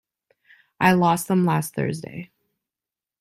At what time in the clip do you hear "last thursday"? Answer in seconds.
1.45-2.31